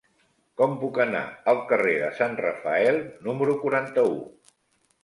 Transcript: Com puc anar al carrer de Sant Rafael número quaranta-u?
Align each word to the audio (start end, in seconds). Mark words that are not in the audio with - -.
Com 0.61 0.71
puc 0.83 0.97
anar 1.03 1.21
al 1.53 1.61
carrer 1.73 1.93
de 2.05 2.09
Sant 2.23 2.35
Rafael 2.47 2.99
número 3.31 3.57
quaranta-u? 3.63 4.19